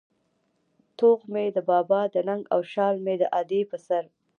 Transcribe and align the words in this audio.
توغ 0.97 1.19
مې 1.31 1.45
د 1.55 1.57
بابا 1.69 2.01
د 2.13 2.15
ننگ 2.27 2.43
او 2.53 2.59
شال 2.71 2.95
مې 3.05 3.15
د 3.21 3.23
ادې 3.39 3.61
په 3.71 3.77
سر 3.87 4.03